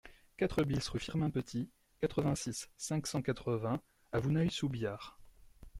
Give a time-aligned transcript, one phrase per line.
[0.35, 1.69] quatre BIS rue Firmin Petit,
[1.99, 5.19] quatre-vingt-six, cinq cent quatre-vingts à Vouneuil-sous-Biard